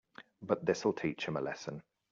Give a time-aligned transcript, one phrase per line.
[0.41, 1.83] But this'll teach them a lesson.